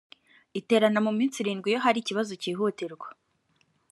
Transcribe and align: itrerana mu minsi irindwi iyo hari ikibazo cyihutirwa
itrerana 0.59 0.99
mu 1.05 1.11
minsi 1.19 1.37
irindwi 1.39 1.67
iyo 1.71 1.79
hari 1.85 1.97
ikibazo 2.01 2.31
cyihutirwa 2.41 3.07